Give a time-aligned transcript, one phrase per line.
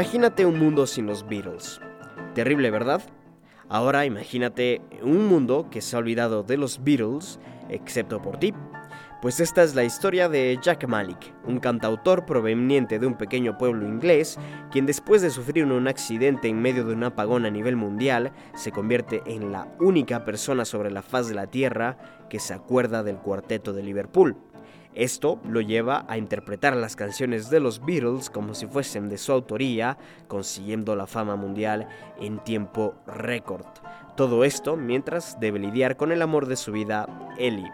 [0.00, 1.78] Imagínate un mundo sin los Beatles.
[2.34, 3.02] Terrible, ¿verdad?
[3.68, 7.38] Ahora imagínate un mundo que se ha olvidado de los Beatles,
[7.68, 8.54] excepto por ti.
[9.20, 13.86] Pues esta es la historia de Jack Malik, un cantautor proveniente de un pequeño pueblo
[13.86, 14.38] inglés,
[14.70, 18.72] quien después de sufrir un accidente en medio de un apagón a nivel mundial, se
[18.72, 21.98] convierte en la única persona sobre la faz de la Tierra
[22.30, 24.38] que se acuerda del cuarteto de Liverpool.
[24.94, 29.32] Esto lo lleva a interpretar las canciones de los Beatles como si fuesen de su
[29.32, 31.88] autoría, consiguiendo la fama mundial
[32.20, 33.66] en tiempo récord.
[34.16, 37.06] Todo esto mientras debe lidiar con el amor de su vida,
[37.38, 37.70] Ellie.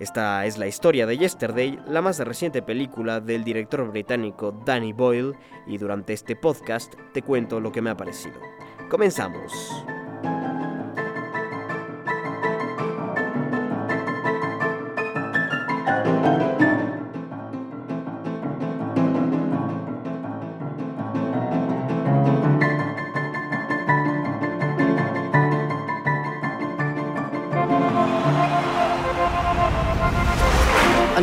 [0.00, 5.34] Esta es la historia de Yesterday, la más reciente película del director británico Danny Boyle,
[5.66, 8.40] y durante este podcast te cuento lo que me ha parecido.
[8.90, 9.52] Comenzamos.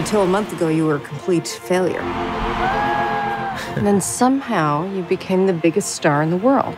[0.09, 2.01] Until a month ago, you were a complete failure.
[2.01, 6.75] and then somehow you became the biggest star in the world.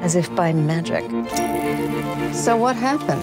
[0.00, 1.04] As if by magic.
[2.34, 3.22] So, what happened?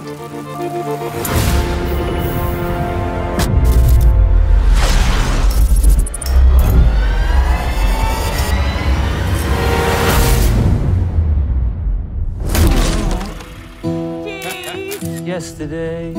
[15.28, 16.14] Yesterday,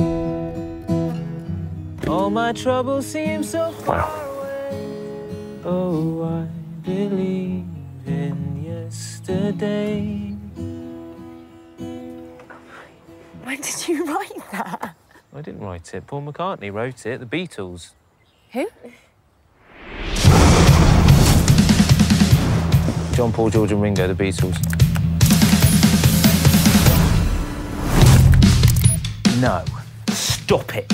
[2.29, 5.63] all my troubles seem so far away.
[5.65, 6.47] Oh, I
[6.85, 7.65] believe
[8.05, 10.35] in yesterday.
[13.45, 14.95] When did you write that?
[15.35, 16.07] I didn't write it.
[16.07, 17.19] Paul McCartney wrote it.
[17.19, 17.95] The Beatles.
[18.53, 18.67] Who?
[23.17, 24.07] John Paul, George, and Ringo.
[24.07, 24.59] The Beatles.
[29.41, 29.65] No.
[30.11, 30.93] Stop it.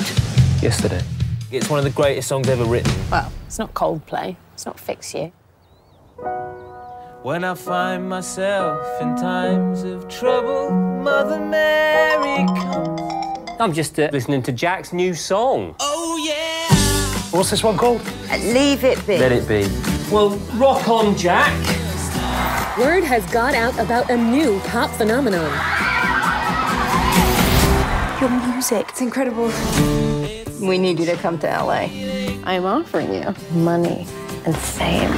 [0.62, 1.03] Yesterday.
[1.50, 2.93] It's one of the greatest songs ever written.
[3.10, 4.37] Well, it's not Coldplay.
[4.55, 5.32] It's not Fix You.
[7.22, 13.00] When I find myself in times of trouble, Mother Mary comes.
[13.60, 15.75] I'm just uh, listening to Jack's new song.
[15.81, 16.69] Oh, yeah.
[17.37, 18.03] What's this one called?
[18.31, 19.19] Leave it be.
[19.19, 19.66] Let it be.
[20.12, 21.53] Well, rock on, Jack.
[22.78, 25.50] Word has got out about a new pop phenomenon.
[28.21, 29.50] Your music, it's incredible.
[30.66, 31.88] We need you to come to LA.
[32.44, 34.06] I'm offering you money
[34.47, 35.12] and fame.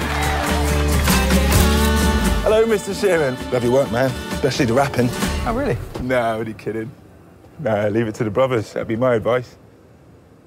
[2.42, 2.92] Hello, Mr.
[2.92, 3.36] Sheeran.
[3.52, 4.10] Love your work, man.
[4.32, 5.08] Especially the rapping.
[5.46, 5.78] Oh, really?
[6.02, 6.90] No, I'm only kidding.
[7.60, 8.72] No, leave it to the brothers.
[8.72, 9.56] That'd be my advice.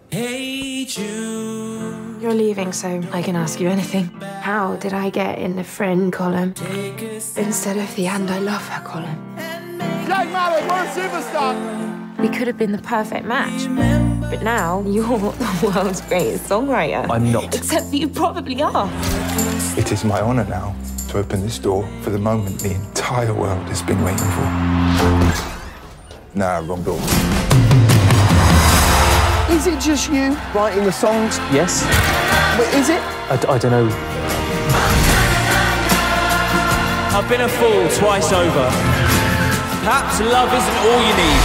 [0.10, 2.22] Hey, Jude.
[2.22, 4.06] You're leaving, so I can ask you anything.
[4.42, 6.54] How did I get in the friend column
[7.38, 9.36] instead of the and I love her column?
[10.08, 11.99] Jack Malik, we're a superstar.
[12.20, 13.68] We could have been the perfect match.
[14.30, 17.10] But now you're the world's greatest songwriter.
[17.10, 17.56] I'm not.
[17.56, 18.90] Except that you probably are.
[19.78, 20.76] It is my honor now
[21.10, 24.48] to open this door for the moment the entire world has been waiting for.
[26.38, 27.00] Nah, wrong door.
[29.56, 31.38] Is it just you writing the songs?
[31.52, 31.84] Yes?
[32.60, 33.02] Wait, is it?
[33.32, 33.90] I, d- I don't know.
[37.16, 38.70] I've been a fool twice over.
[39.84, 41.42] Perhaps love isn't all you need,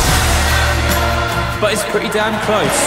[1.60, 2.80] but it's pretty damn close.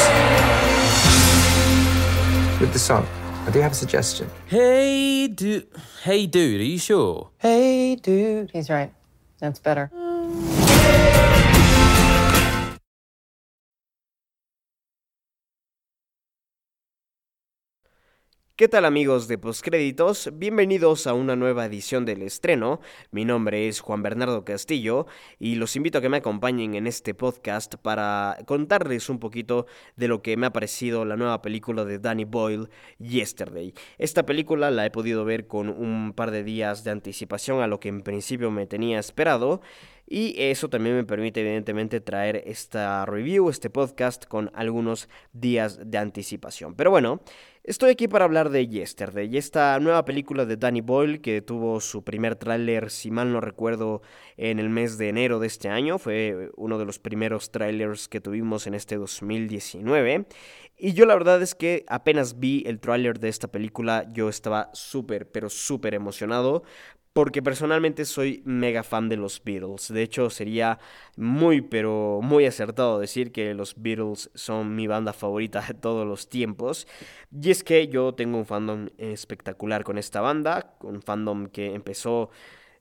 [2.60, 3.06] With the song,
[3.46, 4.30] I do have a suggestion.
[4.48, 5.68] Hey, dude.
[6.04, 7.30] Hey, dude, are you sure?
[7.38, 8.52] Hey, dude.
[8.52, 8.92] He's right.
[9.40, 9.92] That's better.
[9.94, 11.27] Oh.
[18.58, 20.32] ¿Qué tal amigos de Postcréditos?
[20.34, 22.80] Bienvenidos a una nueva edición del estreno.
[23.12, 25.06] Mi nombre es Juan Bernardo Castillo
[25.38, 30.08] y los invito a que me acompañen en este podcast para contarles un poquito de
[30.08, 32.68] lo que me ha parecido la nueva película de Danny Boyle,
[32.98, 33.76] Yesterday.
[34.00, 37.80] Esta película la he podido ver con un par de días de anticipación a lo
[37.80, 39.62] que en principio me tenía esperado.
[40.10, 45.98] Y eso también me permite evidentemente traer esta review, este podcast con algunos días de
[45.98, 46.76] anticipación.
[46.76, 47.20] Pero bueno,
[47.68, 52.02] estoy aquí para hablar de Yesterday, esta nueva película de Danny Boyle que tuvo su
[52.02, 54.02] primer tráiler, si mal no recuerdo,
[54.38, 56.00] en el mes de enero de este año.
[56.00, 60.26] Fue uno de los primeros trailers que tuvimos en este 2019.
[60.78, 64.70] Y yo la verdad es que apenas vi el tráiler de esta película, yo estaba
[64.74, 66.64] súper, pero súper emocionado
[67.18, 69.92] porque personalmente soy mega fan de los Beatles.
[69.92, 70.78] De hecho, sería
[71.16, 76.30] muy, pero muy acertado decir que los Beatles son mi banda favorita de todos los
[76.30, 76.88] tiempos.
[77.32, 82.30] Y es que yo tengo un fandom espectacular con esta banda, un fandom que empezó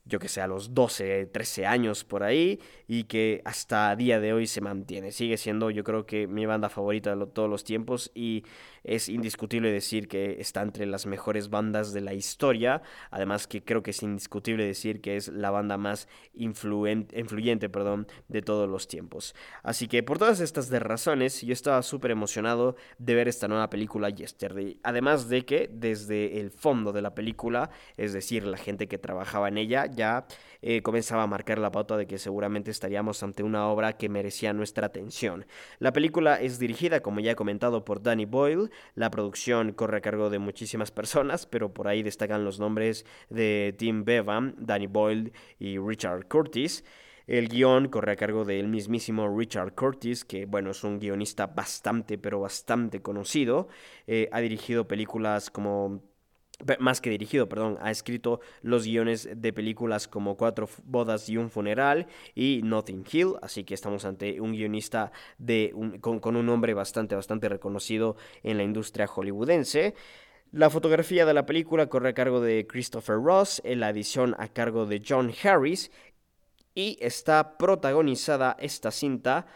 [0.06, 4.32] yo que sé, a los 12, 13 años por ahí y que hasta día de
[4.32, 5.10] hoy se mantiene.
[5.10, 8.44] Sigue siendo yo creo que mi banda favorita de todos los tiempos y
[8.86, 12.82] es indiscutible decir que está entre las mejores bandas de la historia.
[13.10, 18.42] Además que creo que es indiscutible decir que es la banda más influyente perdón, de
[18.42, 19.34] todos los tiempos.
[19.62, 24.08] Así que por todas estas razones yo estaba súper emocionado de ver esta nueva película
[24.08, 24.78] Yesterday.
[24.82, 29.48] Además de que desde el fondo de la película, es decir, la gente que trabajaba
[29.48, 30.26] en ella, ya
[30.62, 34.52] eh, comenzaba a marcar la pauta de que seguramente estaríamos ante una obra que merecía
[34.52, 35.46] nuestra atención.
[35.78, 38.70] La película es dirigida, como ya he comentado, por Danny Boyle.
[38.94, 43.74] La producción corre a cargo de muchísimas personas, pero por ahí destacan los nombres de
[43.78, 46.84] Tim Bevan, Danny Boyle y Richard Curtis.
[47.26, 52.18] El guion corre a cargo del mismísimo Richard Curtis, que bueno, es un guionista bastante,
[52.18, 53.66] pero bastante conocido.
[54.06, 56.02] Eh, ha dirigido películas como
[56.78, 61.50] más que dirigido, perdón, ha escrito los guiones de películas como Cuatro bodas y un
[61.50, 67.14] funeral y Notting Hill, así que estamos ante un guionista de con, un nombre bastante,
[67.14, 69.94] bastante reconocido en la industria hollywoodense.
[70.52, 74.86] La fotografía de la película corre a cargo de Christopher Ross, la edición a cargo
[74.86, 75.90] de John Harris
[76.74, 79.46] y está protagonizada esta cinta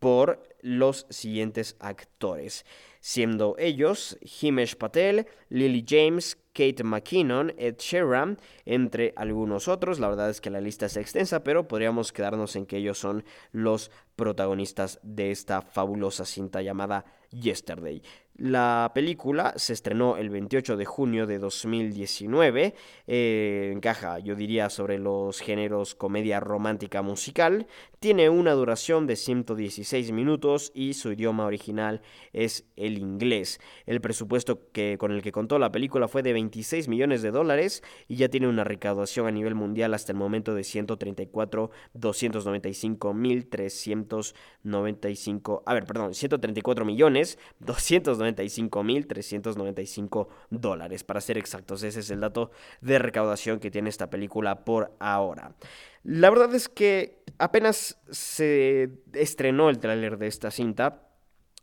[0.00, 2.64] por los siguientes actores,
[3.00, 9.98] siendo ellos Himesh Patel, Lily James, Kate McKinnon, Ed Sheeran, entre algunos otros.
[9.98, 13.24] La verdad es que la lista es extensa, pero podríamos quedarnos en que ellos son
[13.52, 18.02] los protagonistas de esta fabulosa cinta llamada Yesterday.
[18.40, 22.74] La película se estrenó el 28 de junio de 2019.
[23.06, 27.66] Eh, encaja, yo diría, sobre los géneros comedia romántica musical.
[27.98, 32.00] Tiene una duración de 116 minutos y su idioma original
[32.32, 33.60] es el inglés.
[33.84, 37.82] El presupuesto que, con el que contó la película fue de 26 millones de dólares
[38.08, 43.50] y ya tiene una recaudación a nivel mundial hasta el momento de 134 295 mil
[43.50, 47.19] 395 a ver perdón 134 millones
[47.60, 51.82] 295 mil 395 dólares para ser exactos.
[51.82, 52.50] Ese es el dato
[52.80, 55.54] de recaudación que tiene esta película por ahora.
[56.02, 61.06] La verdad es que apenas se estrenó el tráiler de esta cinta.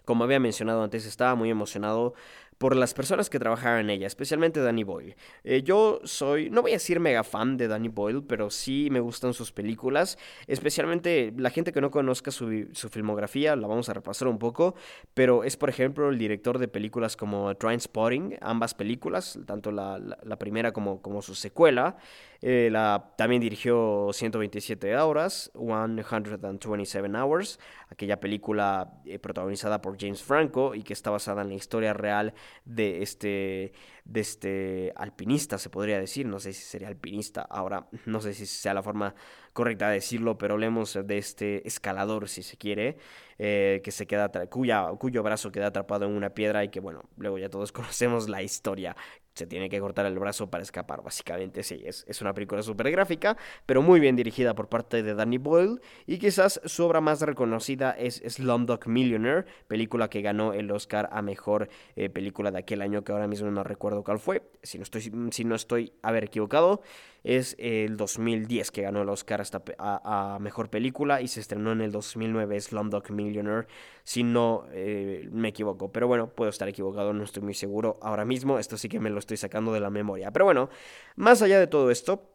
[0.05, 2.13] Como había mencionado antes, estaba muy emocionado
[2.57, 5.15] por las personas que trabajaban en ella, especialmente Danny Boyle.
[5.43, 8.99] Eh, yo soy, no voy a decir mega fan de Danny Boyle, pero sí me
[8.99, 10.17] gustan sus películas,
[10.47, 14.75] especialmente la gente que no conozca su, filmografía, la vamos a repasar un poco,
[15.13, 19.99] pero es por ejemplo el director de películas como Spotting, ambas películas, tanto la,
[20.39, 21.97] primera como, como su secuela.
[22.41, 30.75] Eh, la, también dirigió 127 horas, 127 Hours, aquella película eh, protagonizada por James Franco
[30.75, 32.33] y que está basada en la historia real
[32.65, 33.73] de este,
[34.05, 36.25] de este alpinista, se podría decir.
[36.27, 39.15] No sé si sería alpinista ahora, no sé si sea la forma
[39.53, 42.97] correcta de decirlo, pero hablemos de este escalador, si se quiere,
[43.39, 47.09] eh, que se queda cuya, cuyo brazo queda atrapado en una piedra y que, bueno,
[47.17, 48.95] luego ya todos conocemos la historia
[49.37, 51.63] se tiene que cortar el brazo para escapar, básicamente.
[51.63, 55.37] Sí, es, es una película súper gráfica, pero muy bien dirigida por parte de Danny
[55.37, 55.79] Boyle.
[56.05, 61.21] Y quizás su obra más reconocida es Slumdog Millionaire, película que ganó el Oscar a
[61.21, 64.43] mejor eh, película de aquel año, que ahora mismo no recuerdo cuál fue.
[64.63, 66.81] Si no estoy, si no estoy haber equivocado,
[67.23, 71.81] es el 2010 que ganó el Oscar hasta a, mejor película y se estrenó en
[71.81, 73.67] el 2009 Slumdog Millionaire,
[74.07, 75.91] si no eh, me equivoco.
[75.91, 78.57] Pero bueno, puedo estar equivocado, no estoy muy seguro ahora mismo.
[78.57, 80.31] Esto sí que me lo estoy sacando de la memoria.
[80.31, 80.69] Pero bueno,
[81.17, 82.31] más allá de todo esto,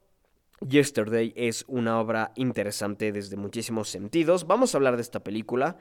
[0.61, 4.47] Yesterday es una obra interesante desde muchísimos sentidos.
[4.47, 5.79] Vamos a hablar de esta película.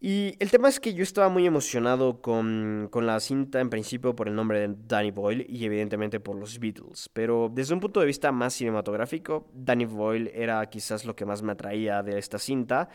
[0.00, 4.16] Y el tema es que yo estaba muy emocionado con, con, la cinta en principio
[4.16, 8.00] por el nombre de Danny Boyle y evidentemente por los Beatles, pero desde un punto
[8.00, 12.38] de vista más cinematográfico, Danny Boyle era quizás lo que más me atraía de esta
[12.38, 12.90] cinta,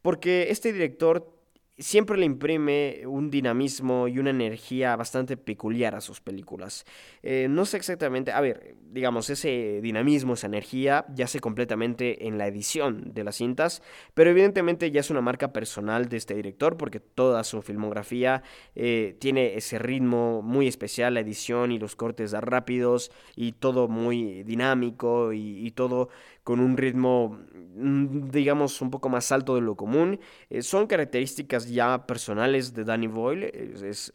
[0.00, 1.33] porque este director
[1.78, 6.84] siempre le imprime un dinamismo y una energía bastante peculiar a sus películas.
[7.22, 12.46] Eh, no sé exactamente, a ver, digamos, ese dinamismo, esa energía yace completamente en la
[12.46, 13.82] edición de las cintas,
[14.14, 18.42] pero evidentemente ya es una marca personal de este director porque toda su filmografía
[18.74, 24.44] eh, tiene ese ritmo muy especial, la edición y los cortes rápidos y todo muy
[24.44, 26.08] dinámico y todo
[26.44, 27.40] con un ritmo,
[27.74, 30.20] mm, digamos, un poco más alto de lo común.
[30.50, 33.50] Eh, son características ya personales de Danny Boyle,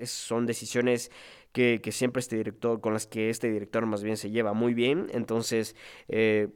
[0.05, 1.11] son decisiones
[1.51, 5.07] que, siempre este director, con las que este director más bien se lleva muy bien.
[5.11, 5.75] Entonces,
[6.07, 6.49] eh,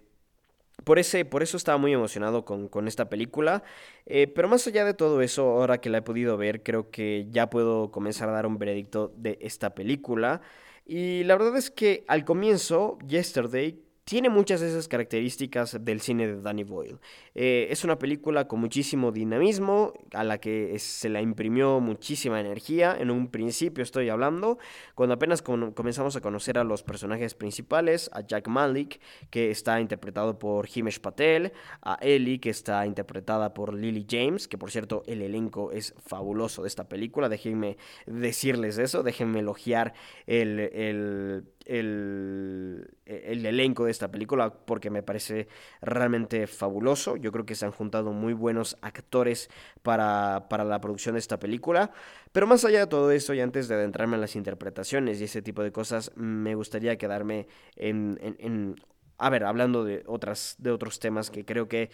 [0.83, 3.63] por, ese, por eso estaba muy emocionado con, con esta película.
[4.05, 7.27] Eh, pero más allá de todo eso, ahora que la he podido ver, creo que
[7.31, 10.41] ya puedo comenzar a dar un veredicto de esta película.
[10.85, 16.27] Y la verdad es que al comienzo, Yesterday, tiene muchas de esas características del cine
[16.27, 16.97] de Danny Boyle.
[17.35, 22.97] Eh, es una película con muchísimo dinamismo, a la que se la imprimió muchísima energía.
[22.99, 24.57] En un principio estoy hablando,
[24.95, 30.37] cuando apenas comenzamos a conocer a los personajes principales, a Jack Malik, que está interpretado
[30.37, 35.21] por Himesh Patel, a Ellie, que está interpretada por Lily James, que por cierto el
[35.21, 37.29] elenco es fabuloso de esta película.
[37.29, 39.93] Déjenme decirles eso, déjenme elogiar
[40.27, 45.47] el, el el, el, elenco de esta película porque me parece
[45.81, 47.17] realmente fabuloso.
[47.17, 49.49] Yo creo que se han juntado muy buenos actores
[49.81, 51.91] para, para, la producción de esta película.
[52.31, 55.41] Pero más allá de todo eso y antes de adentrarme en las interpretaciones y ese
[55.41, 58.75] tipo de cosas, me gustaría quedarme en, en, en
[59.17, 61.89] a ver, hablando de, otras, de otros temas que creo que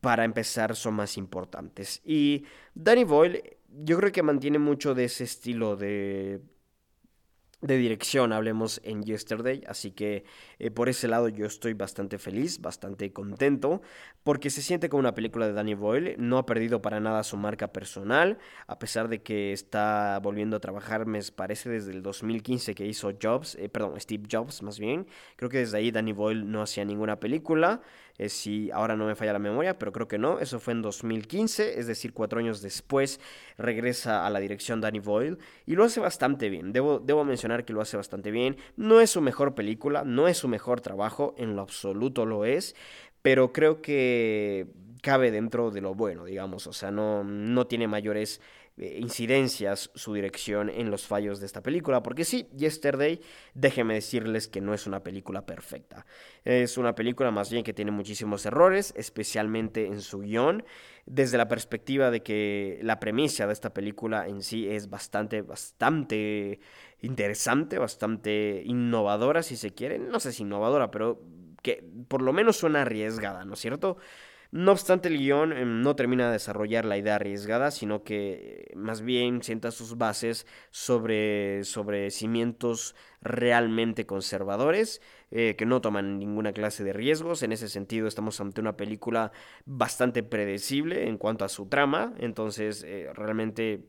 [0.00, 2.00] para empezar son más importantes.
[2.04, 2.44] Y
[2.74, 6.40] Danny Boyle yo creo que mantiene mucho de ese estilo de
[7.66, 10.24] de dirección hablemos en Yesterday, así que
[10.58, 13.82] eh, por ese lado yo estoy bastante feliz, bastante contento,
[14.22, 17.36] porque se siente como una película de Danny Boyle, no ha perdido para nada su
[17.36, 22.74] marca personal, a pesar de que está volviendo a trabajar, me parece desde el 2015
[22.74, 26.50] que hizo Jobs, eh, perdón, Steve Jobs más bien, creo que desde ahí Danny Boyle
[26.50, 27.82] no hacía ninguna película,
[28.18, 30.82] eh, si ahora no me falla la memoria, pero creo que no, eso fue en
[30.82, 33.20] 2015, es decir, cuatro años después
[33.58, 37.72] regresa a la dirección Danny Boyle y lo hace bastante bien, debo, debo mencionar que
[37.72, 41.56] lo hace bastante bien, no es su mejor película, no es su mejor trabajo, en
[41.56, 42.74] lo absoluto lo es,
[43.22, 44.68] pero creo que
[45.02, 48.40] cabe dentro de lo bueno, digamos, o sea, no, no tiene mayores
[48.78, 53.22] eh, incidencias su dirección en los fallos de esta película, porque sí, Yesterday,
[53.54, 56.04] déjenme decirles que no es una película perfecta.
[56.44, 60.62] Es una película más bien que tiene muchísimos errores, especialmente en su guion,
[61.06, 66.60] desde la perspectiva de que la premisa de esta película en sí es bastante, bastante
[67.00, 69.98] interesante, bastante innovadora, si se quiere.
[69.98, 71.22] No sé si innovadora, pero
[71.62, 73.96] que por lo menos suena arriesgada, ¿no es cierto?
[74.52, 78.76] No obstante, el guion em, no termina de desarrollar la idea arriesgada, sino que eh,
[78.76, 86.52] más bien sienta sus bases sobre, sobre cimientos realmente conservadores, eh, que no toman ninguna
[86.52, 87.42] clase de riesgos.
[87.42, 89.32] En ese sentido, estamos ante una película
[89.64, 93.84] bastante predecible en cuanto a su trama, entonces eh, realmente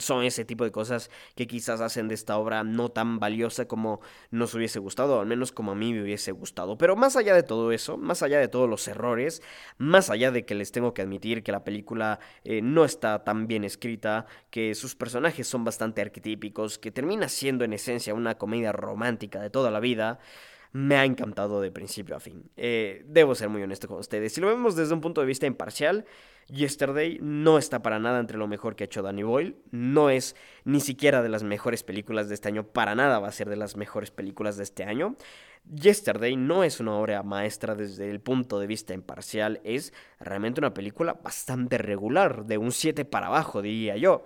[0.00, 4.00] son ese tipo de cosas que quizás hacen de esta obra no tan valiosa como
[4.30, 6.78] nos hubiese gustado, o al menos como a mí me hubiese gustado.
[6.78, 9.42] Pero más allá de todo eso, más allá de todos los errores,
[9.78, 13.46] más allá de que les tengo que admitir que la película eh, no está tan
[13.46, 18.72] bien escrita, que sus personajes son bastante arquetípicos, que termina siendo en esencia una comedia
[18.72, 20.18] romántica de toda la vida,
[20.72, 22.50] me ha encantado de principio a fin.
[22.56, 24.32] Eh, debo ser muy honesto con ustedes.
[24.32, 26.04] Si lo vemos desde un punto de vista imparcial,
[26.48, 29.56] Yesterday no está para nada entre lo mejor que ha hecho Danny Boyle.
[29.70, 32.66] No es ni siquiera de las mejores películas de este año.
[32.66, 35.16] Para nada va a ser de las mejores películas de este año.
[35.70, 39.60] Yesterday no es una obra maestra desde el punto de vista imparcial.
[39.64, 42.44] Es realmente una película bastante regular.
[42.46, 44.24] De un 7 para abajo, diría yo.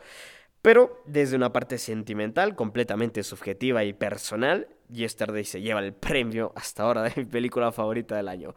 [0.62, 6.82] Pero desde una parte sentimental, completamente subjetiva y personal, Yesterday se lleva el premio hasta
[6.82, 8.54] ahora de mi película favorita del año.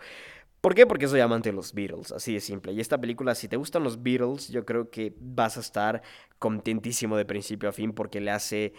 [0.61, 0.85] ¿Por qué?
[0.85, 2.73] Porque soy amante de los Beatles, así de simple.
[2.73, 6.01] Y esta película, si te gustan los Beatles, yo creo que vas a estar
[6.37, 8.73] contentísimo de principio a fin porque le hace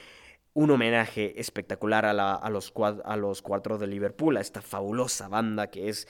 [0.53, 2.71] un homenaje espectacular a, a los
[3.43, 6.07] cuatro de Liverpool, a esta fabulosa banda que es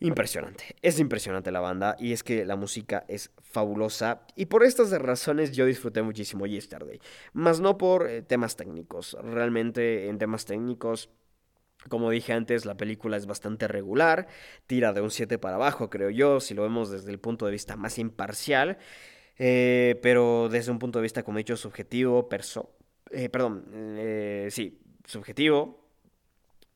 [0.00, 0.76] impresionante.
[0.82, 5.52] Es impresionante la banda y es que la música es fabulosa y por estas razones
[5.52, 7.00] yo disfruté muchísimo Yesterday.
[7.32, 9.16] Más no por eh, temas técnicos.
[9.22, 11.10] Realmente en temas técnicos
[11.88, 14.26] como dije antes, la película es bastante regular,
[14.66, 17.52] tira de un 7 para abajo, creo yo, si lo vemos desde el punto de
[17.52, 18.78] vista más imparcial,
[19.38, 22.76] eh, pero desde un punto de vista, como he dicho, subjetivo, perso
[23.10, 25.85] eh, perdón, eh, sí, subjetivo,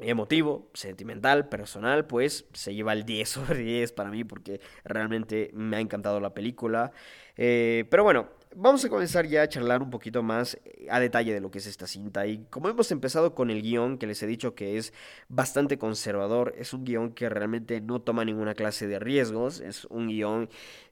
[0.00, 5.76] emotivo, sentimental, personal, pues se lleva el 10 sobre 10 para mí porque realmente me
[5.76, 6.92] ha encantado la película.
[7.36, 11.40] pero bueno, vamos a comenzar ya a charlar un poquito más eh, a detalle de
[11.40, 12.26] lo que es esta cinta.
[12.26, 14.92] Y como hemos empezado con el guion, que les he dicho que es
[15.28, 20.08] bastante conservador, es un guion que realmente no toma ninguna clase de riesgos, es un
[20.08, 20.48] guion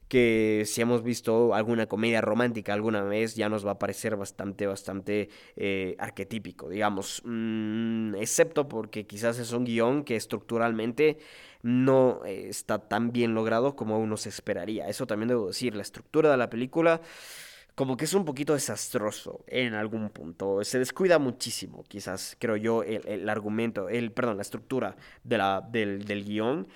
[0.07, 4.65] que si hemos visto alguna comedia romántica alguna vez ya nos va a parecer bastante,
[4.65, 11.19] bastante eh, arquetípico, digamos, mm, excepto porque quizás es un guion que estructuralmente
[11.61, 14.87] no eh, está tan bien logrado como uno se esperaría.
[14.87, 17.01] Eso también debo decir, la estructura de la película
[17.79, 20.61] como que es un poquito desastroso en algún punto.
[20.65, 26.03] Se descuida muchísimo, quizás, creo yo, el, argumento, el, perdón, la estructura de la, del,
[26.03, 26.67] del guion.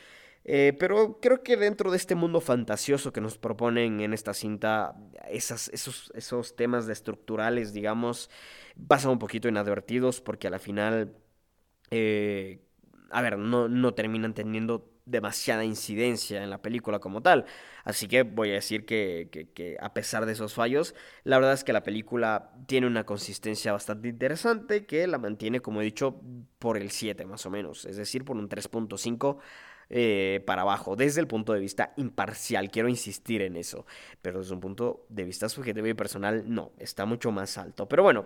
[0.45, 4.95] Eh, pero creo que dentro de este mundo fantasioso que nos proponen en esta cinta,
[5.29, 5.67] esos,
[6.15, 8.29] esos temas de estructurales, digamos,
[8.87, 11.17] pasan un poquito inadvertidos porque a la final,
[11.91, 12.61] eh,
[13.11, 17.45] a ver, no, no terminan teniendo demasiada incidencia en la película como tal.
[17.83, 21.73] Así que voy a decir que, a pesar de esos fallos, la verdad es que
[21.73, 26.21] la película tiene una consistencia bastante interesante que la mantiene, como he dicho,
[26.59, 29.37] por el 7 más o menos, es decir, por un 3.5
[29.89, 32.71] eh, para abajo, desde el punto de vista imparcial.
[32.71, 33.85] Quiero insistir en eso.
[34.21, 37.87] Pero desde un punto de vista subjetivo y personal, no, está mucho más alto.
[37.87, 38.25] Pero bueno.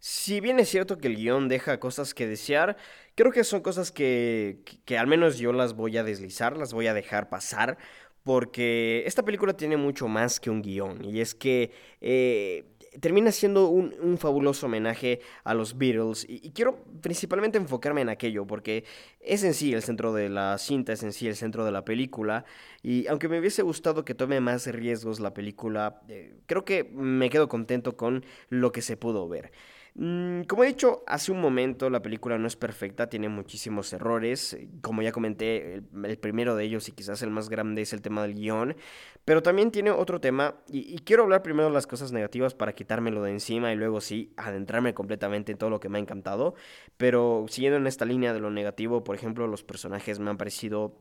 [0.00, 2.78] Si bien es cierto que el guion deja cosas que desear,
[3.14, 6.86] creo que son cosas que, que, al menos yo las voy a deslizar, las voy
[6.86, 7.76] a dejar pasar,
[8.22, 11.04] porque esta película tiene mucho más que un guion.
[11.04, 12.64] Y es que eh,
[12.98, 18.84] termina siendo un, fabuloso homenaje a los Beatles y, quiero principalmente enfocarme en aquello porque
[19.20, 21.84] es en sí el centro de la cinta, es en sí el centro de la
[21.84, 22.44] película
[22.82, 27.30] y aunque me hubiese gustado que tome más riesgos la película, eh, creo que me
[27.30, 29.52] quedo contento con lo que se pudo ver.
[29.94, 34.56] Mm, como he dicho hace un momento, la película no es perfecta, tiene muchísimos errores.
[34.82, 38.22] Como ya comenté, el, primero de ellos y quizás el más grande es el tema
[38.22, 38.76] del guion.
[39.24, 43.22] Pero también tiene otro tema, y, quiero hablar primero de las cosas negativas para quitármelo
[43.22, 46.54] de encima y luego sí adentrarme completamente en todo lo que me ha encantado.
[46.96, 50.96] Pero siguiendo en esta línea de lo negativo, por ejemplo, los personajes me han parecido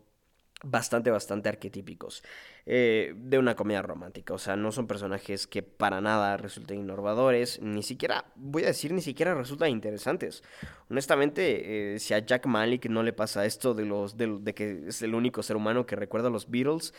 [0.64, 2.24] bastante, bastante arquetípicos
[2.66, 4.34] eh, de una comedia romántica.
[4.34, 8.92] O sea, no son personajes que para nada resulten innovadores, ni siquiera, voy a decir,
[8.94, 10.44] ni siquiera resultan interesantes.
[10.90, 15.02] Honestamente, eh, si a Jack Malik no le pasa esto de, los, de, que es
[15.02, 16.94] el único ser humano que recuerda a los Beatles,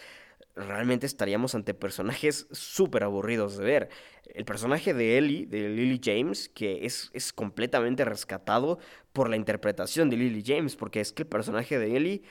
[0.57, 3.88] realmente estaríamos ante personajes súper aburridos de ver.
[4.35, 8.79] El personaje de Ellie, de Lily James, que es, es completamente rescatado
[9.12, 12.23] por la interpretación de Lily James, porque es que el personaje de Ellie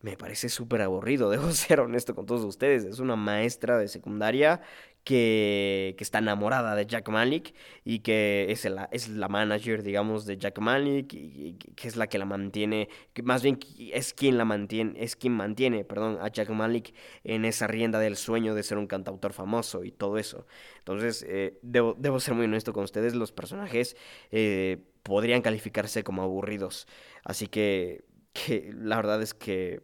[0.00, 2.84] me parece súper aburrido, debo ser honesto con todos ustedes.
[2.84, 4.60] Es una maestra de secundaria
[5.04, 7.54] que, que está enamorada de Jack Malik
[7.84, 12.08] y que es la, es la manager, digamos, de Jack Malik y, que es la
[12.08, 13.58] que la mantiene, que más bien
[13.92, 18.16] es quien la mantiene, es quien mantiene, perdón, a Jack Malik en esa rienda del
[18.16, 20.46] sueño de ser un cantautor famoso y todo eso.
[20.78, 23.96] Entonces, eh, debo, debo, ser muy honesto con ustedes, los personajes
[24.32, 26.88] eh, podrían calificarse como aburridos.
[27.22, 28.04] Así que
[28.36, 29.82] que la verdad es que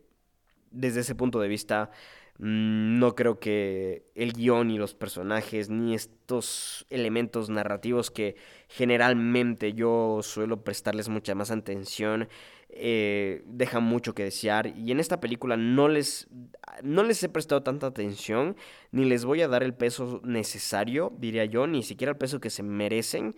[0.71, 1.91] desde ese punto de vista
[2.39, 8.37] mm, no creo que el guion y los personajes ni estos elementos narrativos que
[8.69, 12.29] generalmente yo suelo prestarles mucha más atención
[12.75, 14.67] eh, dejan mucho que desear.
[14.79, 16.29] Y en esta película no les
[16.83, 18.57] no les he prestado tanta atención
[18.93, 22.49] ni les voy a dar el peso necesario diría yo ni siquiera el peso que
[22.49, 23.35] se merecen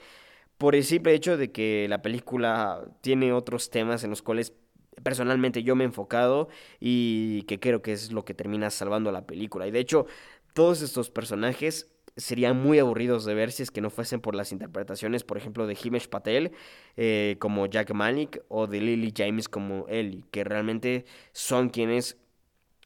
[0.57, 4.53] por el simple hecho de que la película tiene otros temas en los cuales
[5.03, 6.49] personalmente yo me he enfocado
[6.81, 9.67] y que creo que es lo que termina salvando la película.
[9.67, 10.07] Y de hecho,
[10.53, 14.53] todos estos personajes serían muy aburridos de ver si es que no fuesen por las
[14.53, 16.53] interpretaciones, por ejemplo, de Himesh Patel
[16.97, 22.19] eh, como Jack Malik o de Lily James como Ellie, que realmente son quienes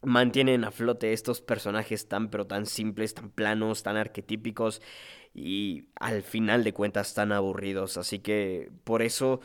[0.02, 4.80] mantienen a flote estos personajes tan pero tan simples, tan planos, tan arquetípicos
[5.34, 7.96] y al final de cuentas tan aburridos.
[7.96, 9.40] Así que por eso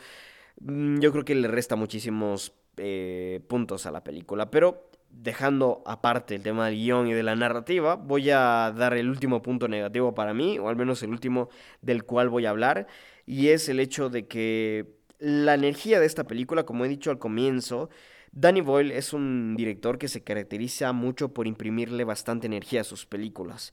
[0.56, 4.50] yo creo que le resta muchísimos eh, puntos a la película.
[4.50, 9.08] Pero dejando aparte el tema del guion y de la narrativa, voy a dar el
[9.08, 11.48] último punto negativo para mí, o al menos el último
[11.82, 12.86] del cual voy a hablar,
[13.26, 17.18] y es el hecho de que la energía de esta película, como he dicho al
[17.18, 17.90] comienzo,
[18.32, 23.06] Danny Boyle es un director que se caracteriza mucho por imprimirle bastante energía a sus
[23.06, 23.72] películas.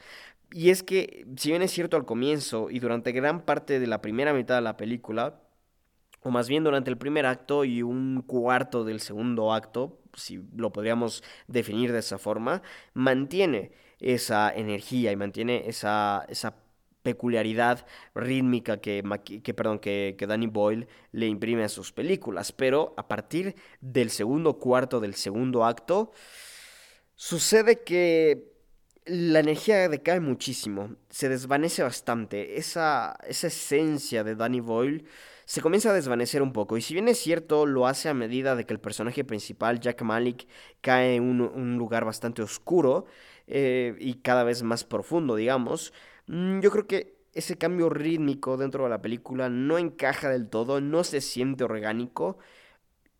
[0.51, 4.01] Y es que, si bien es cierto al comienzo y durante gran parte de la
[4.01, 5.41] primera mitad de la película,
[6.21, 10.71] o más bien durante el primer acto y un cuarto del segundo acto, si lo
[10.71, 12.61] podríamos definir de esa forma,
[12.93, 16.55] mantiene esa energía y mantiene esa, esa
[17.03, 19.03] peculiaridad rítmica que,
[19.43, 22.51] que, perdón, que, que, Danny Boyle le imprime a sus películas.
[22.51, 26.11] Pero a partir del segundo cuarto del segundo acto,
[27.15, 28.51] sucede que
[29.05, 32.57] la energía decae muchísimo, se desvanece bastante.
[32.57, 35.05] Esa, esa esencia de Danny Boyle
[35.51, 36.77] se comienza a desvanecer un poco.
[36.77, 40.01] Y si bien es cierto, lo hace a medida de que el personaje principal, Jack
[40.01, 40.47] Malik,
[40.79, 43.03] cae en un, lugar bastante oscuro
[43.47, 45.91] eh, y cada vez más profundo, digamos.
[46.27, 50.79] Mm, yo creo que ese cambio rítmico dentro de la película no encaja del todo,
[50.79, 52.37] no se siente orgánico.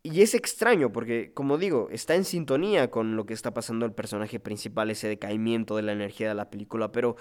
[0.02, 3.92] Y es extraño porque, como digo, está en sintonía con lo que está pasando el
[3.92, 7.18] personaje principal, ese decaimiento de la energía de la película, pero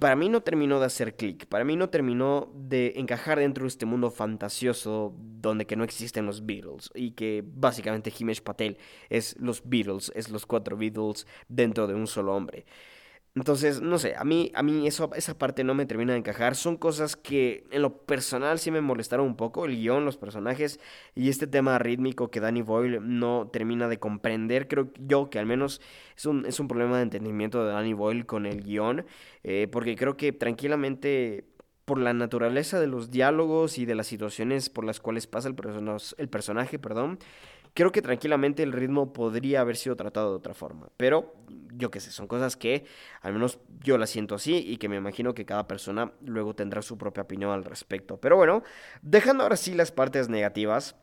[0.00, 3.68] para mí no terminó de hacer clic, para mí no terminó de encajar dentro de
[3.68, 8.76] este mundo fantasioso donde que no existen los Beatles y que básicamente Himesh Patel
[9.08, 12.66] es los Beatles, es los cuatro Beatles dentro de un solo hombre.
[13.36, 16.56] Entonces, no sé, a mí, a mí eso, esa parte no me termina de encajar.
[16.56, 20.80] Son cosas que en lo personal sí me molestaron un poco, el guion, los personajes
[21.14, 24.68] y este tema rítmico que Danny Boyle no termina de comprender.
[24.68, 25.82] Creo yo que al menos
[26.16, 29.04] es un, es un problema de entendimiento de Danny Boyle con el guion,
[29.44, 31.44] eh, porque creo que tranquilamente
[31.84, 35.56] por la naturaleza de los diálogos y de las situaciones por las cuales pasa el,
[36.16, 37.18] el personaje, perdón,
[37.74, 40.88] creo que tranquilamente el ritmo podría haber sido tratado de otra forma.
[40.96, 41.34] Pero
[41.76, 42.84] yo qué sé, son cosas que
[43.20, 46.82] al menos yo las siento así y que me imagino que cada persona luego tendrá
[46.82, 48.18] su propia opinión al respecto.
[48.20, 48.62] Pero bueno,
[49.02, 50.96] dejando ahora sí las partes negativas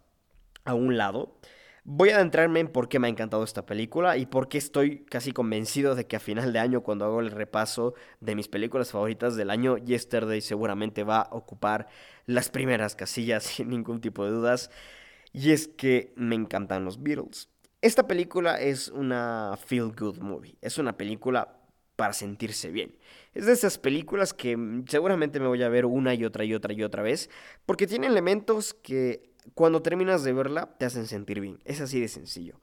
[0.65, 1.37] a un lado.
[1.85, 5.03] Voy a adentrarme en por qué me ha encantado esta película y por qué estoy
[5.03, 8.91] casi convencido de que a final de año, cuando hago el repaso de mis películas
[8.91, 11.87] favoritas del año, Yesterday seguramente va a ocupar
[12.25, 14.71] las primeras casillas sin ningún tipo de dudas.
[15.33, 17.49] Y es que me encantan los Beatles.
[17.83, 20.55] Esta película es una feel good movie.
[20.61, 21.57] Es una película
[21.97, 22.95] para sentirse bien.
[23.33, 26.71] Es de esas películas que seguramente me voy a ver una y otra y otra
[26.71, 27.29] y otra vez.
[27.65, 31.59] Porque tiene elementos que cuando terminas de verla te hacen sentir bien.
[31.65, 32.61] Es así de sencillo.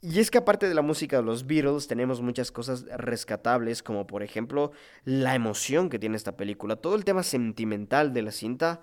[0.00, 4.06] Y es que aparte de la música de los Beatles, tenemos muchas cosas rescatables, como
[4.06, 4.72] por ejemplo
[5.04, 8.80] la emoción que tiene esta película, todo el tema sentimental de la cinta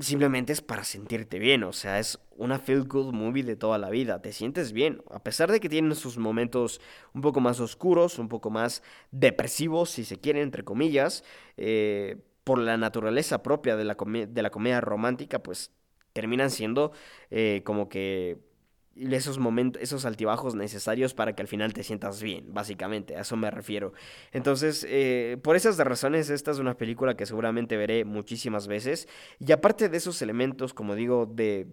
[0.00, 3.90] simplemente es para sentirte bien, o sea, es una feel good movie de toda la
[3.90, 6.80] vida, te sientes bien, a pesar de que tiene sus momentos
[7.14, 11.24] un poco más oscuros, un poco más depresivos, si se quiere, entre comillas,
[11.56, 15.70] eh, por la naturaleza propia de la, de la comedia romántica, pues
[16.12, 16.92] terminan siendo
[17.30, 18.38] eh, como que
[18.96, 23.36] esos momentos, esos altibajos necesarios para que al final te sientas bien, básicamente, a eso
[23.36, 23.92] me refiero.
[24.32, 29.08] Entonces, eh, por esas razones, esta es una película que seguramente veré muchísimas veces.
[29.38, 31.68] Y aparte de esos elementos, como digo, de,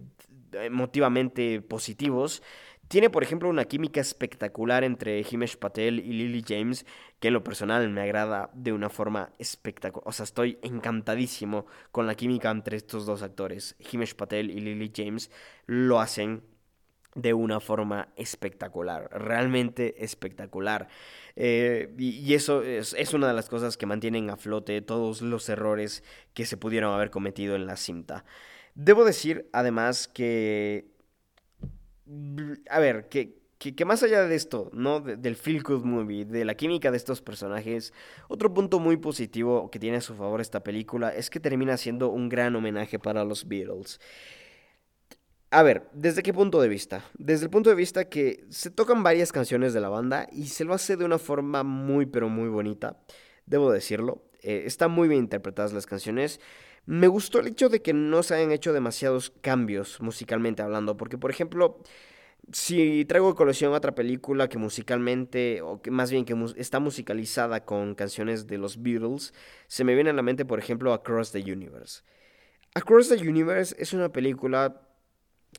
[0.52, 2.42] emotivamente positivos,
[2.88, 6.86] tiene, por ejemplo, una química espectacular entre Himesh Patel y Lily James,
[7.20, 10.08] que en lo personal me agrada de una forma espectacular.
[10.08, 13.76] O sea, estoy encantadísimo con la química entre estos dos actores.
[13.92, 15.30] Himesh Patel y Lily James
[15.66, 16.42] lo hacen
[17.20, 20.88] de una forma espectacular, realmente espectacular.
[21.34, 26.04] Eh, y, eso es, una de las cosas que mantienen a flote todos los errores
[26.32, 28.24] que se pudieron haber cometido en la cinta.
[28.74, 30.86] Debo decir, además, que...
[32.70, 35.00] A ver, que, que, más allá de esto, ¿no?
[35.00, 37.92] del feel good movie, de la química de estos personajes,
[38.28, 42.08] otro punto muy positivo que tiene a su favor esta película es que termina siendo
[42.08, 44.00] un gran homenaje para los Beatles.
[45.50, 47.04] A ver, ¿desde qué punto de vista?
[47.16, 50.64] Desde el punto de vista que se tocan varias canciones de la banda y se
[50.64, 52.98] lo hace de una forma muy pero muy bonita,
[53.46, 54.22] debo decirlo.
[54.42, 56.38] Eh, están muy bien interpretadas las canciones.
[56.84, 61.16] Me gustó el hecho de que no se hayan hecho demasiados cambios musicalmente hablando, porque
[61.16, 61.82] por ejemplo,
[62.52, 67.64] si traigo a colección otra película que musicalmente, o que más bien que está musicalizada
[67.64, 69.32] con canciones de los Beatles,
[69.66, 72.02] se me viene a la mente por ejemplo Across the Universe.
[72.74, 74.87] Across the Universe es una película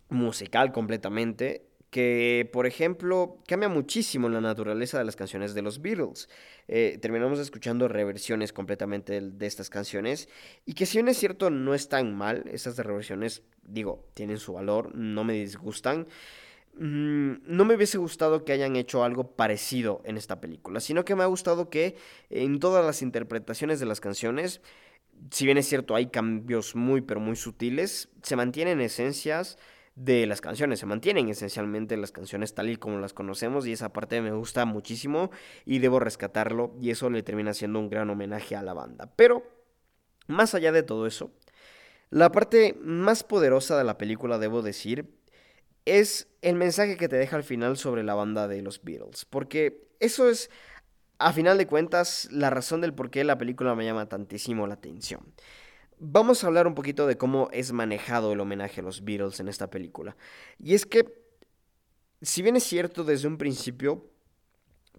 [0.07, 6.29] musical completamente, que por ejemplo cambia muchísimo la naturaleza de las canciones de los Beatles.
[6.67, 10.29] Eh, terminamos escuchando reversiones completamente de, estas canciones
[10.65, 14.95] y que si bien es cierto no están mal, estas reversiones digo, tienen su valor,
[14.95, 16.07] no me disgustan.
[16.75, 21.15] Mm, no me hubiese gustado que hayan hecho algo parecido en esta película, sino que
[21.15, 21.95] me ha gustado que
[22.29, 24.61] en todas las interpretaciones de las canciones,
[25.31, 29.57] si bien es cierto hay cambios muy pero muy sutiles, se mantienen esencias
[29.99, 30.79] de las canciones.
[30.79, 34.63] Se mantienen esencialmente las canciones tal y como las conocemos y esa parte me gusta
[34.65, 35.29] muchísimo
[35.65, 39.11] y debo rescatarlo y eso le termina siendo un gran homenaje a la banda.
[39.17, 39.43] Pero,
[40.27, 41.31] más allá de todo eso,
[42.09, 45.13] la parte más poderosa de la película, debo decir,
[45.83, 49.25] es el mensaje que te deja al final sobre la banda de los Beatles.
[49.25, 50.49] Porque eso es,
[51.17, 54.75] a final de cuentas, la razón del por qué la película me llama tantísimo la
[54.75, 55.33] atención.
[56.01, 59.49] Vamos a hablar un poquito de cómo es manejado el homenaje a los Beatles en
[59.49, 60.15] esta película.
[60.57, 61.05] Y es que,
[62.21, 64.09] si bien es cierto desde un principio,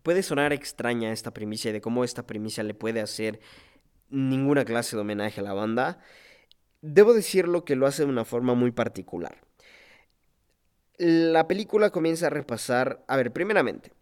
[0.02, 3.40] puede sonar extraña esta primicia y de cómo esta primicia le puede hacer
[4.10, 6.00] ninguna clase de homenaje a la banda,
[6.82, 9.38] debo decirlo que lo hace de una forma muy particular.
[10.98, 13.92] La película comienza a repasar, a ver, primeramente,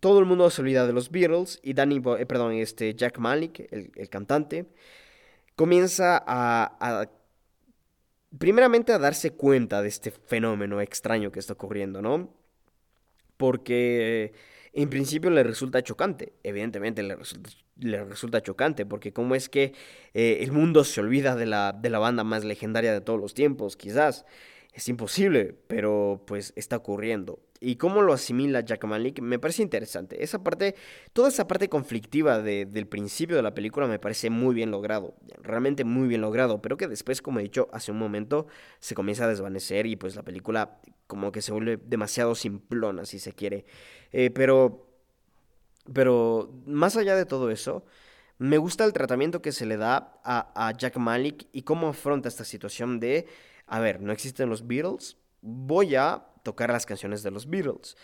[0.00, 3.66] todo el mundo se olvida de los Beatles y Danny, eh, perdón, este Jack Malik,
[3.70, 4.66] el, el cantante,
[5.56, 7.08] comienza a,
[8.38, 12.32] primeramente a darse cuenta de este fenómeno extraño que está ocurriendo, ¿no?
[13.36, 14.32] Porque
[14.72, 19.72] en principio le resulta chocante, evidentemente le resulta, le resulta chocante, porque cómo es que
[20.14, 23.34] eh, el mundo se olvida de la, de la banda más legendaria de todos los
[23.34, 24.24] tiempos, quizás.
[24.76, 27.40] Es imposible, pero pues está ocurriendo.
[27.60, 30.22] Y cómo lo asimila Jack Malik me parece interesante.
[30.22, 30.74] Esa parte,
[31.14, 35.14] toda esa parte conflictiva del principio de la película me parece muy bien logrado.
[35.42, 36.60] Realmente muy bien logrado.
[36.60, 40.14] Pero que después, como he dicho hace un momento, se comienza a desvanecer y pues
[40.14, 43.64] la película como que se vuelve demasiado simplona, si se quiere.
[44.12, 44.90] Eh, pero,
[45.90, 47.86] pero más allá de todo eso,
[48.36, 52.28] me gusta el tratamiento que se le da a, a Jack Malik y cómo afronta
[52.28, 53.26] esta situación de
[53.66, 57.96] a ver, no existen los Beatles, voy a tocar las canciones de los Beatles.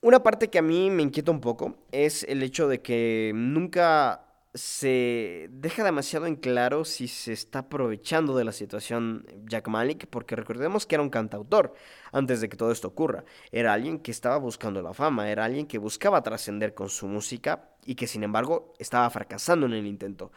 [0.00, 4.26] Una parte que a mí me inquieta un poco es el hecho de que nunca
[4.54, 10.36] se deja demasiado en claro si se está aprovechando de la situación Jack Malik, porque
[10.36, 11.74] recordemos que era un cantautor
[12.12, 13.24] antes de que todo esto ocurra.
[13.50, 17.70] Era alguien que estaba buscando la fama, era alguien que buscaba trascender con su música
[17.86, 20.32] y que sin embargo estaba fracasando en el intento.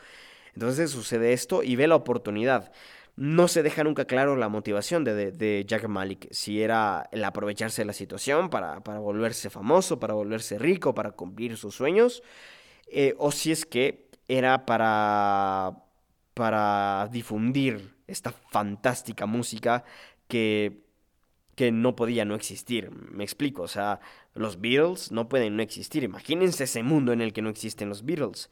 [0.54, 2.72] Entonces sucede esto y ve la oportunidad
[3.16, 7.86] no se deja nunca claro la motivación de, Jack Malik, si era el aprovecharse de
[7.86, 12.24] la situación para, volverse famoso, para volverse rico, para cumplir sus sueños,
[12.88, 15.84] eh, o si es que era para,
[16.34, 19.86] para difundir esta fantástica música
[20.28, 20.84] que,
[21.56, 22.92] que no podía no existir.
[22.92, 24.02] Me explico, o sea,
[24.34, 26.04] los Beatles no pueden no existir.
[26.04, 28.50] Imagínense ese mundo en el que no existen los Beatles.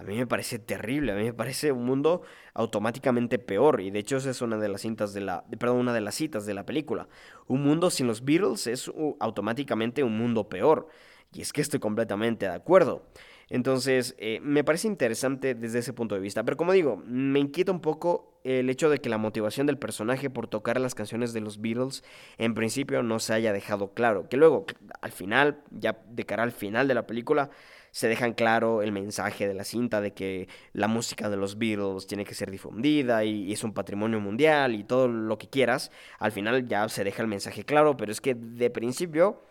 [0.00, 2.22] A mí me parece terrible, a mí me parece un mundo
[2.54, 5.92] automáticamente peor y de hecho esa es una de las cintas de la perdón, una
[5.92, 7.06] de las citas de la película.
[7.46, 10.88] Un mundo sin los Beatles es automáticamente un mundo peor
[11.34, 13.04] y es que estoy completamente de acuerdo.
[13.50, 16.44] Entonces, eh, me parece interesante desde ese punto de vista.
[16.44, 20.30] Pero como digo, me inquieta un poco el hecho de que la motivación del personaje
[20.30, 22.04] por tocar las canciones de los Beatles
[22.38, 24.28] en principio no se haya dejado claro.
[24.28, 24.66] Que luego,
[25.02, 27.50] al final, ya de cara al final de la película,
[27.92, 32.06] se dejan claro el mensaje de la cinta de que la música de los Beatles
[32.06, 35.90] tiene que ser difundida y, es un patrimonio mundial y todo lo que quieras.
[36.18, 39.42] Al final ya se deja el mensaje claro, pero es que de principio,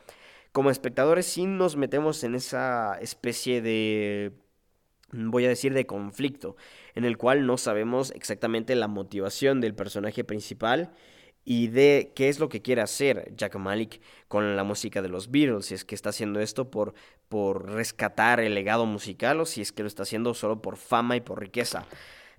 [0.51, 4.33] como espectadores, sí nos metemos en esa especie de
[5.11, 6.55] voy a decir de conflicto,
[6.95, 10.91] en el cual no sabemos exactamente la motivación del personaje principal
[11.49, 15.31] y de qué es lo que quiere hacer Jack Malik con la música de los
[15.31, 16.93] Beatles, si es que está haciendo esto por,
[17.27, 21.15] por rescatar el legado musical o si es que lo está haciendo solo por fama
[21.15, 21.87] y por riqueza.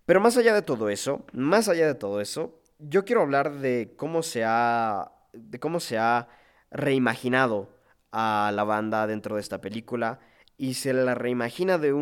[0.07, 3.95] Pero más allá de todo eso, más allá de todo eso, yo quiero hablar de
[3.97, 6.29] cómo se ha, de cómo se ha
[6.71, 7.69] reimaginado
[8.13, 10.21] a la banda dentro de esta película
[10.57, 11.95] y se la reimagina desde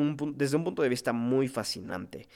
[0.56, 2.28] un punto de vista muy fascinante.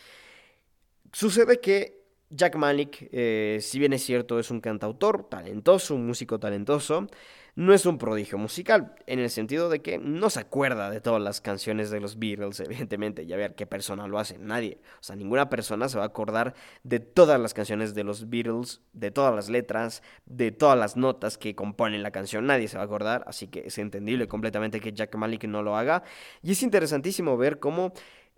[1.13, 2.02] Sucede que
[2.35, 7.07] Jack Malik, eh, si bien es cierto, es un cantautor talentoso, un músico talentoso,
[7.55, 11.21] no es un prodigio musical, en el sentido de que no se acuerda de todas
[11.21, 14.79] las canciones de los Beatles, evidentemente, ya ver qué persona lo hace, nadie.
[14.95, 18.81] O sea, ninguna persona se va a acordar de todas las canciones de los Beatles,
[18.95, 22.85] de todas las letras, de todas las notas que componen la canción, nadie se va
[22.85, 26.03] a acordar, así que es entendible completamente que Jack Malik no lo haga.
[26.43, 27.93] Y es interesantísimo ver cómo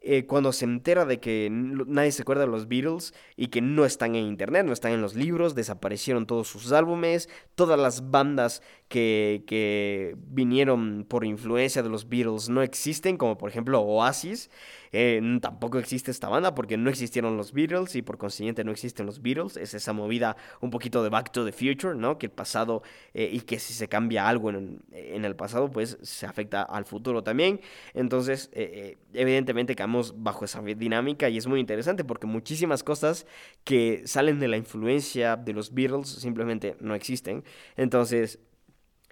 [0.07, 3.87] eh, cuando se entera de que nadie se acuerda de los Beatles y que no
[3.87, 8.63] están en internet, no están en los libros, desaparecieron todos sus álbumes, todas las bandas
[8.89, 14.51] que, que vinieron por influencia de los Beatles no existen, como por ejemplo Oasis.
[14.97, 19.07] Eh, tampoco existe esta banda porque no existieron los Beatles y por consiguiente no existen
[19.07, 19.57] los Beatles.
[19.57, 22.17] Es esa movida un poquito de Back to the Future, ¿no?
[22.17, 25.99] Que el pasado eh, y que si se cambia algo en, en, el pasado, pues
[26.03, 27.61] se afecta al futuro también.
[27.93, 33.27] Entonces, eh, evidentemente caemos bajo esa dinámica y es muy interesante porque muchísimas cosas
[33.65, 37.43] que salen de la influencia de los Beatles simplemente no existen.
[37.77, 38.39] Entonces,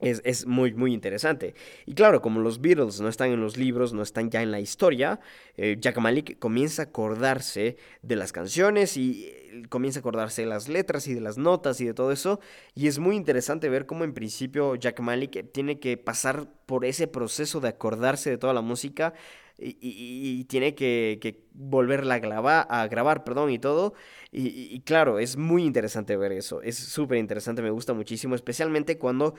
[0.02, 1.54] es, muy, muy interesante.
[1.86, 4.60] Y claro, como los Beatles no están en los libros, no están ya en la
[4.60, 5.20] historia,
[5.56, 10.48] eh, Jack Malik comienza a acordarse de las canciones y eh, comienza a acordarse de
[10.48, 12.40] las letras y de las notas y de todo eso.
[12.74, 17.06] Y es muy interesante ver cómo en principio Jack Malik tiene que pasar por ese
[17.06, 19.14] proceso de acordarse de toda la música
[19.58, 23.94] y, tiene que, volverla a grabar, a grabar perdón, y todo.
[24.30, 26.62] Y, y claro, es muy interesante ver eso.
[26.62, 29.34] Es súper interesante, me gusta muchísimo, especialmente cuando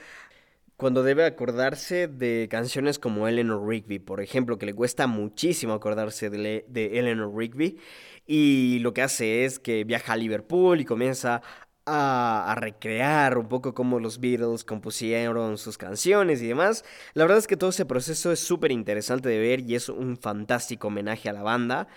[0.77, 6.29] cuando debe acordarse de canciones como Eleanor Rigby, por ejemplo, que le cuesta muchísimo acordarse
[6.29, 7.77] de, Eleanor Rigby,
[8.25, 11.41] y lo que hace es que viaja a Liverpool y comienza
[11.85, 16.85] a, a, recrear un poco cómo los Beatles compusieron sus canciones y demás.
[17.13, 20.17] La verdad es que todo ese proceso es súper interesante de ver y es un
[20.17, 21.87] fantástico homenaje a la banda.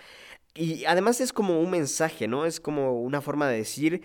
[0.57, 2.45] Y además es como un mensaje, ¿no?
[2.45, 4.01] Es como una forma de decir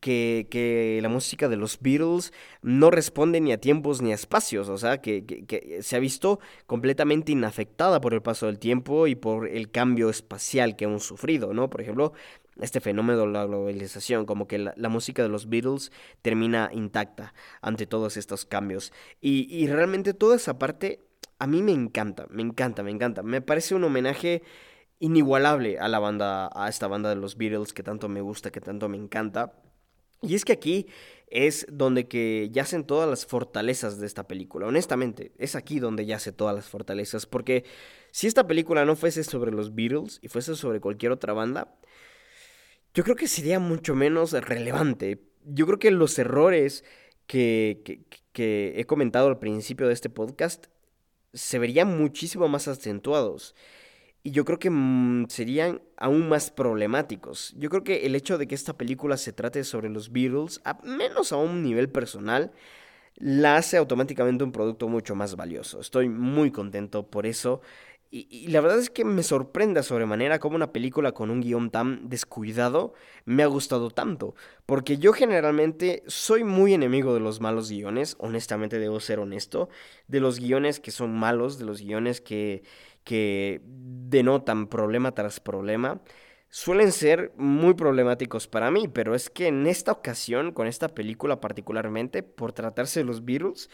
[0.00, 2.32] que, que, la música de los Beatles
[2.62, 6.40] no responde ni a tiempos ni a espacios, o sea, que, que, se ha visto
[6.66, 11.52] completamente inafectada por el paso del tiempo y por el cambio espacial que hemos sufrido,
[11.52, 11.70] ¿no?
[11.70, 12.12] Por ejemplo,
[12.60, 17.86] este fenómeno de la globalización, como que la, música de los Beatles termina intacta ante
[17.86, 18.92] todos estos cambios.
[19.20, 21.00] Y, y realmente toda esa parte
[21.38, 23.22] a mí me encanta, me encanta, me encanta.
[23.22, 24.42] Me parece un homenaje
[24.98, 28.60] inigualable a la banda, a esta banda de los Beatles que tanto me gusta, que
[28.60, 29.54] tanto me encanta.
[30.22, 30.86] Y es que aquí
[31.30, 34.66] es donde que yacen todas las fortalezas de esta película.
[34.66, 37.26] Honestamente, es aquí donde yacen todas las fortalezas.
[37.26, 37.64] Porque
[38.10, 41.74] si esta película no fuese sobre los Beatles y fuese sobre cualquier otra banda,
[42.92, 45.22] yo creo que sería mucho menos relevante.
[45.44, 46.84] Yo creo que los errores
[47.26, 48.02] que, que,
[48.32, 50.66] que he comentado al principio de este podcast
[51.32, 53.54] se verían muchísimo más acentuados
[54.22, 57.54] y yo creo que mm, serían aún más problemáticos.
[57.56, 60.78] Yo creo que el hecho de que esta película se trate sobre los Beatles, a
[60.82, 62.52] menos a un nivel personal,
[63.16, 65.80] la hace automáticamente un producto mucho más valioso.
[65.80, 67.60] Estoy muy contento por eso.
[68.12, 72.08] Y, la verdad es que me sorprende sobremanera cómo una película con un guion tan
[72.08, 72.92] descuidado
[73.24, 74.34] me ha gustado tanto.
[74.66, 79.68] Porque yo generalmente soy muy enemigo de los malos guiones, honestamente debo ser honesto,
[80.08, 82.64] de los guiones que son malos, de los guiones que
[83.04, 86.00] que denotan problema tras problema,
[86.48, 91.40] suelen ser muy problemáticos para mí, pero es que en esta ocasión, con esta película
[91.40, 93.70] particularmente, por tratarse de los Beatles,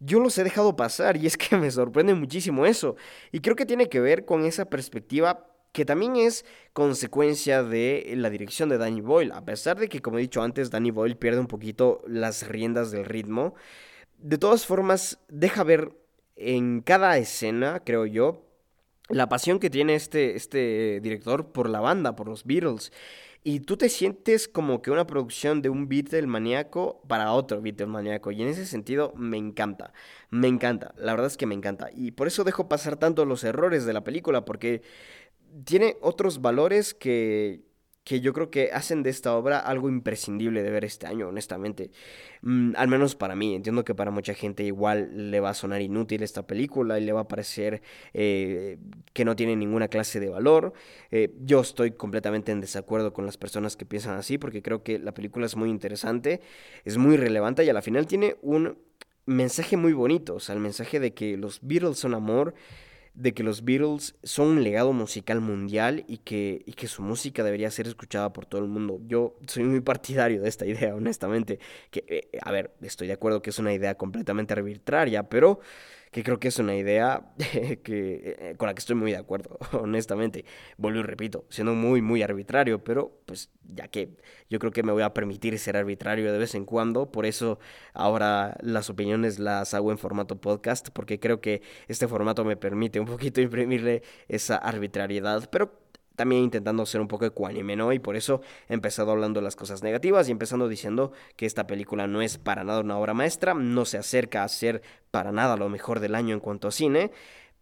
[0.00, 2.96] yo los he dejado pasar y es que me sorprende muchísimo eso.
[3.32, 8.30] Y creo que tiene que ver con esa perspectiva que también es consecuencia de la
[8.30, 9.32] dirección de Danny Boyle.
[9.32, 12.92] A pesar de que, como he dicho antes, Danny Boyle pierde un poquito las riendas
[12.92, 13.54] del ritmo,
[14.18, 15.90] de todas formas deja ver
[16.36, 18.44] en cada escena, creo yo,
[19.08, 22.92] la pasión que tiene este, este director por la banda, por los Beatles.
[23.46, 27.86] Y tú te sientes como que una producción de un Beatle maníaco para otro Beatle
[27.86, 28.32] maníaco.
[28.32, 29.92] Y en ese sentido me encanta.
[30.30, 30.94] Me encanta.
[30.96, 31.90] La verdad es que me encanta.
[31.94, 34.46] Y por eso dejo pasar tanto los errores de la película.
[34.46, 34.80] Porque
[35.64, 37.60] tiene otros valores que,
[38.04, 41.90] que yo creo que hacen de esta obra algo imprescindible de ver este año, honestamente.
[42.42, 43.54] Mm, al menos para mí.
[43.54, 47.12] Entiendo que para mucha gente igual le va a sonar inútil esta película y le
[47.12, 48.78] va a parecer eh,
[49.14, 50.74] que no tiene ninguna clase de valor.
[51.10, 54.98] Eh, yo estoy completamente en desacuerdo con las personas que piensan así porque creo que
[54.98, 56.42] la película es muy interesante,
[56.84, 58.76] es muy relevante y a la final tiene un
[59.24, 60.34] mensaje muy bonito.
[60.34, 62.54] O sea, el mensaje de que los Beatles son amor
[63.14, 67.44] de que los Beatles son un legado musical mundial y que, y que su música
[67.44, 69.00] debería ser escuchada por todo el mundo.
[69.06, 71.60] Yo soy muy partidario de esta idea, honestamente.
[71.90, 75.60] Que, eh, a ver, estoy de acuerdo que es una idea completamente arbitraria, pero
[76.14, 77.24] que creo que es una idea
[77.54, 80.44] eh, con la que estoy muy de acuerdo, honestamente.
[80.76, 84.10] Vuelvo y repito, siendo muy, muy arbitrario, pero pues ya que
[84.48, 87.58] yo creo que me voy a permitir ser arbitrario de vez en cuando, por eso
[87.94, 93.00] ahora las opiniones las hago en formato podcast, porque creo que este formato me permite
[93.00, 95.83] un poquito imprimirle esa arbitrariedad, pero
[96.16, 97.92] también intentando ser un poco ecuánime, ¿no?
[97.92, 101.66] Y por eso he empezado hablando de las cosas negativas y empezando diciendo que esta
[101.66, 105.56] película no es para nada una obra maestra, no se acerca a ser para nada
[105.56, 107.10] lo mejor del año en cuanto a cine,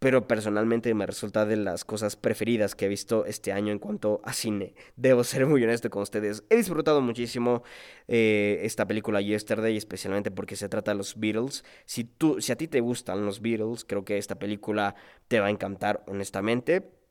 [0.03, 4.19] pero personalmente me resulta de las cosas preferidas que he visto este año en cuanto
[4.25, 4.75] a cine.
[4.97, 6.43] Debo ser muy honesto con ustedes.
[6.49, 7.63] He disfrutado muchísimo
[8.09, 11.63] eh, esta película Yesterday, especialmente porque se trata de los Beatles.
[11.85, 14.93] Si, tú, si a ti te gustan los Beatles, creo que esta película
[15.29, 17.02] te va a encantar, honestamente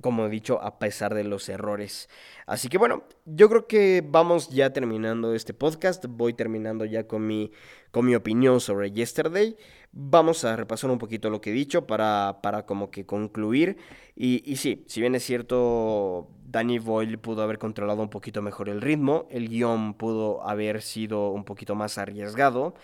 [0.00, 2.08] como he dicho, a pesar de los errores.
[2.46, 6.04] Así que bueno, yo creo que vamos ya terminando este podcast.
[6.08, 7.52] Voy terminando ya con mi,
[7.90, 9.56] con mi opinión sobre Yesterday.
[9.92, 13.76] Vamos a repasar un poquito lo que he dicho para, para como que concluir.
[14.16, 18.68] Y, y sí, si bien es cierto, Danny Boyle pudo haber controlado un poquito mejor
[18.68, 22.74] el ritmo, el guion pudo haber sido un poquito más arriesgado,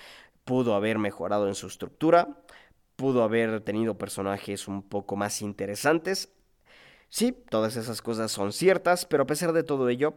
[0.44, 2.36] pudo haber mejorado en su estructura
[3.00, 6.34] pudo haber tenido personajes un poco más interesantes,
[7.10, 10.14] Sí, todas esas cosas son ciertas, pero a pesar de todo ello,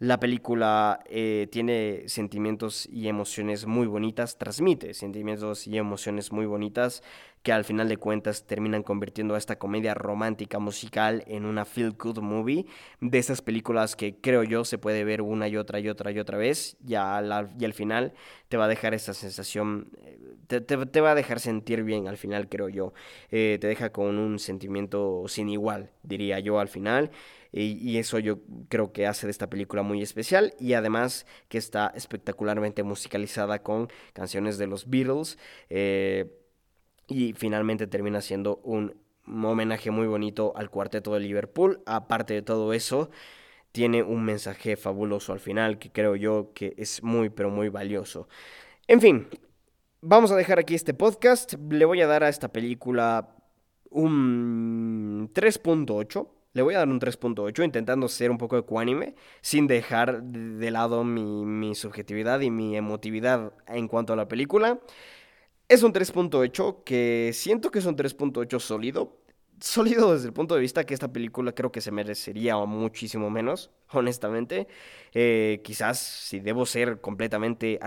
[0.00, 7.02] la película eh, tiene sentimientos y emociones muy bonitas, transmite sentimientos y emociones muy bonitas
[7.42, 11.92] que al final de cuentas terminan convirtiendo a esta comedia romántica musical en una feel
[11.92, 12.64] good movie
[13.00, 16.18] de esas películas que creo yo se puede ver una y otra y otra y
[16.18, 18.14] otra vez ya al, y al final
[18.48, 19.90] te va a dejar esa sensación
[20.46, 22.92] te, te, va a dejar sentir bien al final creo yo.
[23.30, 27.10] Eh, te deja con un sentimiento sin igual diría yo al final
[27.52, 28.38] y, eso yo
[28.68, 33.88] creo que hace de esta película muy especial y además que está espectacularmente musicalizada con
[34.12, 35.38] canciones de los Beatles.
[35.68, 36.30] Eh,
[37.08, 38.94] y finalmente termina siendo un
[39.26, 41.82] homenaje muy bonito al cuarteto de Liverpool.
[41.86, 43.10] Aparte de todo eso,
[43.72, 48.28] tiene un mensaje fabuloso al final que creo yo que es muy pero muy valioso.
[48.86, 49.28] En fin,
[50.00, 51.54] vamos a dejar aquí este podcast.
[51.68, 53.36] Le voy a dar a esta película
[53.90, 56.28] un 3.8.
[56.52, 61.04] Le voy a dar un 3.8 intentando ser un poco ecuánime sin dejar de lado
[61.04, 64.80] mi, subjetividad y mi emotividad en cuanto a la película.
[65.68, 69.16] Es un 3.8 que siento que es un 3.8 sólido.
[69.60, 73.70] Sólido desde el punto de vista que esta película creo que se merecería muchísimo menos,
[73.92, 74.66] honestamente.
[75.14, 77.78] Eh, quizás si debo ser completamente,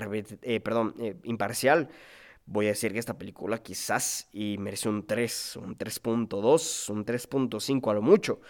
[0.43, 1.89] eh, perdón, eh, imparcial,
[2.45, 7.91] voy a decir que esta película quizás y merece un 3, un 3.2, un 3.5
[7.91, 8.41] a lo mucho.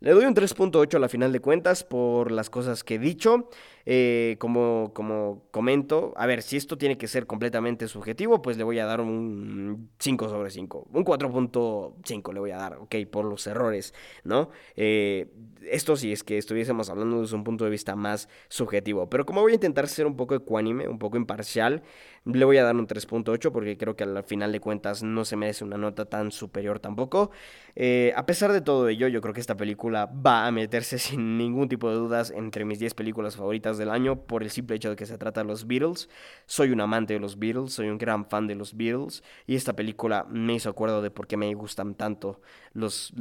[0.00, 3.48] Le doy un 3.8 a la final de cuentas por las cosas que he dicho.
[3.88, 8.64] Eh, como, como comento, a ver, si esto tiene que ser completamente subjetivo, pues le
[8.64, 10.88] voy a dar un 5 sobre 5.
[10.92, 14.50] Un 4.5 le voy a dar, ok, por los errores, ¿no?
[14.74, 15.28] Eh,
[15.70, 19.08] esto sí es que estuviésemos hablando desde un punto de vista más subjetivo.
[19.08, 21.82] Pero como voy a intentar ser un poco ecuánime, un poco imparcial,
[22.24, 25.36] le voy a dar un 3.8 porque creo que al final de cuentas no se
[25.36, 27.30] merece una nota tan superior tampoco.
[27.74, 31.38] Eh, a pesar de todo ello, yo creo que esta película va a meterse sin
[31.38, 34.90] ningún tipo de dudas entre mis 10 películas favoritas del año por el simple hecho
[34.90, 36.08] de que se trata de los Beatles.
[36.46, 39.74] Soy un amante de los Beatles, soy un gran fan de los Beatles y esta
[39.74, 42.40] película me hizo acuerdo de por qué me gustan tanto
[42.72, 43.12] los,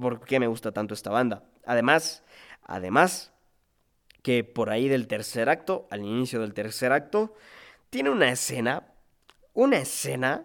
[0.00, 1.44] por qué me gusta tanto esta banda.
[1.64, 2.24] Además,
[2.62, 3.32] además
[4.22, 7.34] que por ahí del tercer acto, al inicio del tercer acto,
[7.90, 8.88] tiene una escena,
[9.54, 10.44] una escena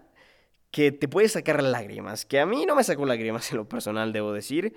[0.72, 4.12] que te puede sacar lágrimas, que a mí no me sacó lágrimas en lo personal,
[4.12, 4.76] debo decir,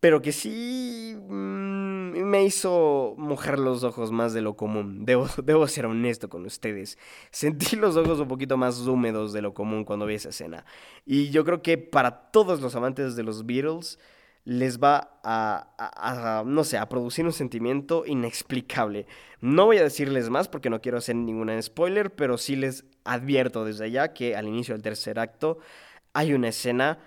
[0.00, 5.04] pero que sí mm, me hizo mojar los ojos más de lo común.
[5.04, 6.98] Debo, debo, ser honesto con ustedes.
[7.30, 10.64] Sentí los ojos un poquito más húmedos de lo común cuando vi esa escena.
[11.04, 13.98] Y yo creo que para todos los amantes de los Beatles,
[14.46, 19.06] les va a, no sé, a producir un sentimiento inexplicable.
[19.40, 23.64] No voy a decirles más porque no quiero hacer ninguna spoiler, pero sí les advierto
[23.64, 25.58] desde ya que al inicio del tercer acto
[26.12, 27.00] hay una escena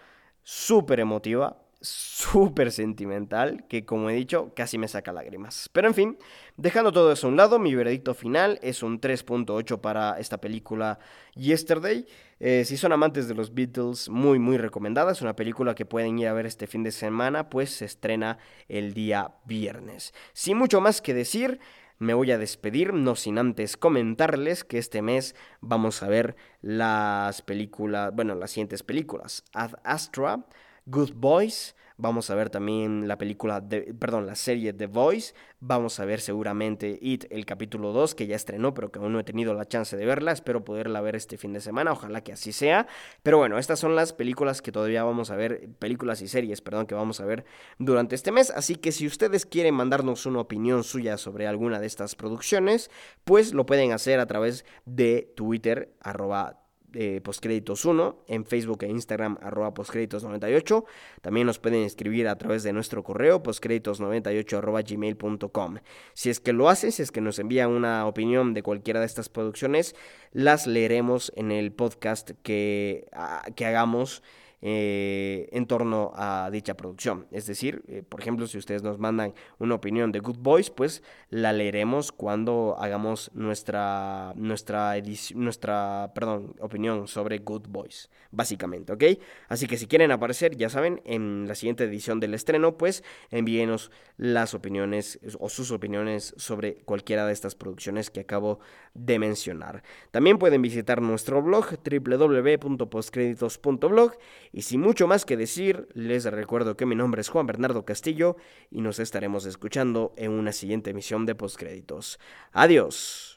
[0.44, 5.70] súper emotiva, súper sentimental que como he dicho casi me saca lágrimas.
[5.72, 6.18] Pero en fin,
[6.58, 11.00] dejando todo eso a un lado, mi veredicto final es un 3.8 para esta película
[11.36, 12.06] Yesterday.
[12.40, 15.12] Eh, si son amantes de los Beatles, muy muy recomendada.
[15.12, 18.38] Es una película que pueden ir a ver este fin de semana, pues se estrena
[18.68, 20.14] el día viernes.
[20.34, 21.60] Sin mucho más que decir,
[22.00, 27.42] me voy a despedir, no sin antes comentarles que este mes vamos a ver las
[27.42, 29.44] películas, bueno, las siguientes películas.
[29.54, 30.46] Ad Astra,
[30.90, 31.76] Good Boys.
[31.98, 35.36] Vamos a ver también la película, de, perdón, la serie The Voice.
[35.60, 39.20] Vamos a ver seguramente It, el capítulo 2, que ya estrenó, pero que aún no
[39.20, 40.32] he tenido la chance de verla.
[40.32, 42.88] Espero poderla ver este fin de semana, ojalá que así sea.
[43.22, 46.88] Pero bueno, estas son las películas que todavía vamos a ver, películas y series, perdón,
[46.88, 47.46] que vamos a ver
[47.78, 48.50] durante este mes.
[48.50, 52.90] Así que si ustedes quieren mandarnos una opinión suya sobre alguna de estas producciones,
[53.26, 56.62] pues lo pueden hacer a través de Twitter, arroba
[56.94, 60.86] eh, Postcréditos 1, en Facebook e Instagram arroba Postcréditos 98.
[61.22, 65.78] También nos pueden escribir a través de nuestro correo postcréditos98 arroba gmail.com.
[66.14, 69.06] Si es que lo hacen, si es que nos envían una opinión de cualquiera de
[69.06, 69.96] estas producciones,
[70.32, 74.24] las leeremos en el podcast que, ah, que hagamos
[74.62, 77.28] eh, en torno a dicha producción.
[77.32, 81.02] Es decir, eh, por ejemplo, si ustedes nos mandan una opinión de Good Boys, pues
[81.30, 84.96] la leeremos cuando hagamos nuestra, nuestra,
[85.36, 89.04] nuestra perdón, opinión sobre Good Boys, básicamente, ¿ok?
[89.48, 93.92] Así que si quieren aparecer, ya saben, en la siguiente edición del estreno, pues envíenos
[94.18, 98.60] las opiniones o sus opiniones sobre cualquiera de estas producciones que acabo
[98.94, 99.84] de mencionar.
[100.12, 104.14] También pueden visitar nuestro blog www.postcreditos.blog
[104.52, 108.36] y sin mucho más que decir, les recuerdo que mi nombre es Juan Bernardo Castillo
[108.72, 112.20] y nos estaremos escuchando en una siguiente emisión de Postcréditos.
[112.52, 113.29] Adiós.